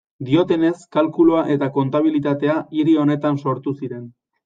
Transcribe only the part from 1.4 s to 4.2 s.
eta kontabilitatea hiri honetan sortu ziren.